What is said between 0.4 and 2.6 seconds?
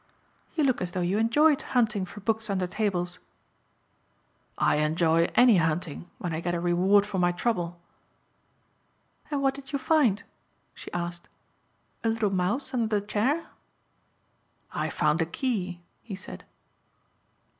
"You look as though you enjoyed hunting for books